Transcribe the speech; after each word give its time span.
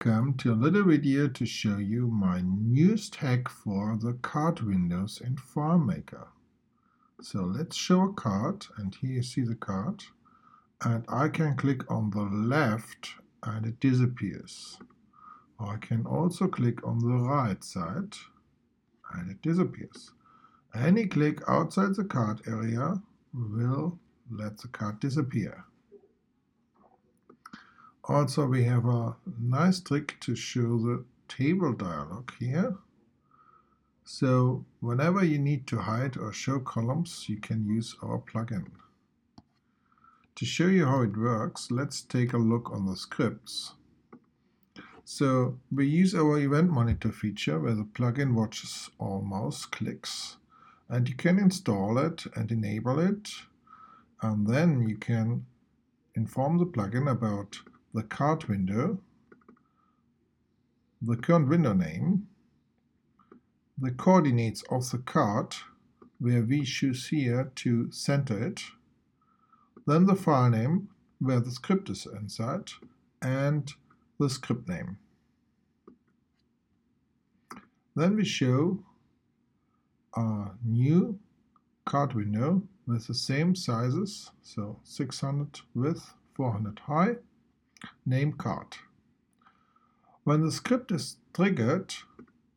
Come 0.00 0.34
to 0.34 0.52
a 0.52 0.54
little 0.54 0.84
video 0.84 1.26
to 1.26 1.44
show 1.44 1.78
you 1.78 2.06
my 2.06 2.40
newest 2.40 3.16
hack 3.16 3.48
for 3.48 3.98
the 4.00 4.12
card 4.12 4.60
windows 4.60 5.20
in 5.20 5.34
FileMaker. 5.34 6.28
So 7.20 7.40
let's 7.40 7.74
show 7.76 8.02
a 8.02 8.12
card 8.12 8.64
and 8.76 8.94
here 8.94 9.14
you 9.14 9.22
see 9.24 9.40
the 9.40 9.56
card 9.56 10.04
and 10.84 11.04
I 11.08 11.26
can 11.26 11.56
click 11.56 11.90
on 11.90 12.10
the 12.10 12.22
left 12.22 13.16
and 13.42 13.66
it 13.66 13.80
disappears. 13.80 14.78
I 15.58 15.78
can 15.78 16.06
also 16.06 16.46
click 16.46 16.86
on 16.86 17.00
the 17.00 17.16
right 17.16 17.64
side 17.64 18.14
and 19.14 19.32
it 19.32 19.42
disappears. 19.42 20.12
Any 20.76 21.08
click 21.08 21.40
outside 21.48 21.96
the 21.96 22.04
card 22.04 22.42
area 22.46 23.02
will 23.34 23.98
let 24.30 24.58
the 24.58 24.68
card 24.68 25.00
disappear. 25.00 25.64
Also, 28.08 28.46
we 28.46 28.64
have 28.64 28.86
a 28.86 29.16
nice 29.38 29.80
trick 29.80 30.16
to 30.20 30.34
show 30.34 30.78
the 30.78 31.04
table 31.28 31.74
dialog 31.74 32.30
here. 32.40 32.74
So 34.02 34.64
whenever 34.80 35.22
you 35.22 35.38
need 35.38 35.66
to 35.66 35.76
hide 35.76 36.16
or 36.16 36.32
show 36.32 36.58
columns, 36.58 37.26
you 37.28 37.36
can 37.36 37.66
use 37.66 37.94
our 38.02 38.18
plugin. 38.18 38.70
To 40.36 40.46
show 40.46 40.68
you 40.68 40.86
how 40.86 41.02
it 41.02 41.18
works, 41.18 41.70
let's 41.70 42.00
take 42.00 42.32
a 42.32 42.38
look 42.38 42.70
on 42.70 42.86
the 42.86 42.96
scripts. 42.96 43.74
So 45.04 45.58
we 45.70 45.86
use 45.86 46.14
our 46.14 46.38
event 46.38 46.70
monitor 46.70 47.12
feature 47.12 47.60
where 47.60 47.74
the 47.74 47.84
plugin 47.84 48.32
watches 48.32 48.88
all 48.98 49.20
mouse 49.20 49.66
clicks 49.66 50.38
and 50.88 51.06
you 51.06 51.14
can 51.14 51.38
install 51.38 51.98
it 51.98 52.24
and 52.34 52.50
enable 52.50 52.98
it 52.98 53.30
and 54.22 54.46
then 54.46 54.88
you 54.88 54.96
can 54.96 55.44
inform 56.14 56.56
the 56.56 56.66
plugin 56.66 57.10
about 57.10 57.58
the 57.94 58.02
card 58.02 58.44
window, 58.44 58.98
the 61.00 61.16
current 61.16 61.48
window 61.48 61.72
name, 61.72 62.26
the 63.76 63.90
coordinates 63.90 64.62
of 64.70 64.90
the 64.90 64.98
card 64.98 65.54
where 66.18 66.42
we 66.42 66.64
choose 66.64 67.08
here 67.08 67.52
to 67.54 67.90
center 67.92 68.46
it, 68.46 68.62
then 69.86 70.06
the 70.06 70.16
file 70.16 70.50
name 70.50 70.88
where 71.20 71.40
the 71.40 71.50
script 71.50 71.88
is 71.88 72.06
inside, 72.06 72.70
and 73.22 73.72
the 74.18 74.28
script 74.28 74.68
name. 74.68 74.98
Then 77.96 78.16
we 78.16 78.24
show 78.24 78.78
a 80.14 80.50
new 80.64 81.18
card 81.84 82.14
window 82.14 82.62
with 82.86 83.06
the 83.06 83.14
same 83.14 83.54
sizes, 83.54 84.30
so 84.42 84.78
600 84.84 85.60
width, 85.74 86.14
400 86.34 86.80
high, 86.80 87.16
name 88.04 88.32
card. 88.32 88.76
When 90.24 90.42
the 90.42 90.52
script 90.52 90.92
is 90.92 91.16
triggered, 91.32 91.94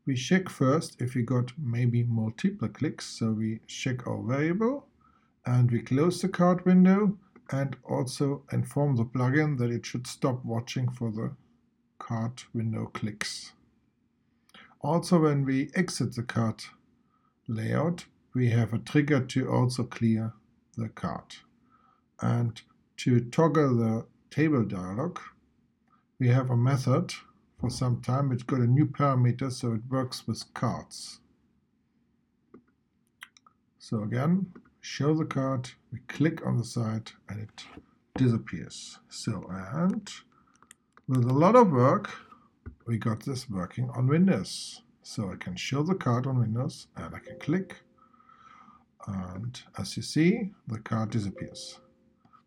we 0.06 0.16
check 0.16 0.50
first 0.50 1.02
if 1.02 1.16
we 1.16 1.22
got 1.22 1.54
maybe 1.58 2.04
multiple 2.04 2.68
clicks, 2.68 3.06
so 3.06 3.32
we 3.32 3.60
check 3.68 4.08
our 4.08 4.22
variable 4.22 4.88
and 5.46 5.72
we 5.72 5.82
close 5.82 6.22
the 6.22 6.30
card 6.30 6.66
window 6.66 7.18
and 7.52 7.76
also 7.84 8.44
inform 8.52 8.96
the 8.96 9.06
plugin 9.06 9.58
that 9.58 9.72
it 9.72 9.86
should 9.86 10.08
stop 10.08 10.44
watching 10.44 10.90
for 10.90 11.12
the 11.12 11.32
card 12.00 12.44
window 12.54 12.88
clicks. 12.88 13.54
Also 14.82 15.20
when 15.20 15.46
we 15.46 15.70
exit 15.76 16.16
the 16.16 16.24
card 16.24 16.64
layout, 17.48 18.06
we 18.34 18.50
have 18.50 18.74
a 18.74 18.80
trigger 18.80 19.20
to 19.20 19.50
also 19.50 19.84
clear 19.84 20.34
the 20.78 20.90
card. 20.90 21.36
And 22.22 22.62
to 22.98 23.20
toggle 23.20 23.76
the 23.76 24.06
table 24.32 24.64
dialog, 24.64 25.20
we 26.20 26.30
have 26.30 26.50
a 26.50 26.58
method 26.58 27.14
for 27.60 27.70
some 27.70 28.02
time. 28.02 28.32
It's 28.32 28.44
got 28.44 28.62
a 28.62 28.68
new 28.68 28.86
parameter, 28.86 29.52
so 29.52 29.74
it 29.74 29.82
works 29.90 30.26
with 30.26 30.52
cards. 30.54 31.20
So 33.78 34.04
again, 34.04 34.48
show 34.80 35.14
the 35.14 35.26
card, 35.26 35.70
we 35.92 36.00
click 36.08 36.46
on 36.46 36.58
the 36.58 36.64
side, 36.64 37.12
and 37.30 37.42
it 37.42 37.64
disappears. 38.16 38.98
So, 39.10 39.46
and 39.50 40.10
with 41.08 41.26
a 41.26 41.34
lot 41.34 41.56
of 41.56 41.72
work, 41.72 42.10
we 42.88 42.98
got 42.98 43.20
this 43.24 43.50
working 43.50 43.90
on 43.92 44.08
Windows. 44.08 44.82
So 45.04 45.32
I 45.32 45.36
can 45.36 45.56
show 45.56 45.84
the 45.84 45.96
card 45.96 46.26
on 46.26 46.40
Windows, 46.40 46.88
and 46.96 47.14
I 47.14 47.20
can 47.20 47.38
click, 47.40 47.78
and 49.08 49.62
as 49.78 49.98
you 49.98 50.04
see, 50.04 50.52
the 50.68 50.80
card 50.80 51.10
disappears. 51.10 51.80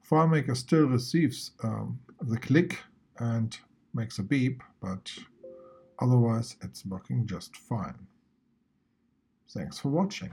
FileMaker 0.08 0.56
still 0.56 0.86
receives 0.86 1.52
um, 1.62 1.98
the 2.20 2.36
click 2.36 2.78
and 3.18 3.56
makes 3.94 4.18
a 4.18 4.22
beep, 4.22 4.62
but 4.80 5.10
otherwise 5.98 6.56
it's 6.62 6.84
working 6.84 7.26
just 7.26 7.56
fine. 7.56 8.06
Thanks 9.50 9.78
for 9.78 9.88
watching. 9.88 10.30